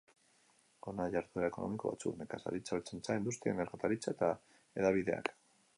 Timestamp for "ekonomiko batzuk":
1.53-2.17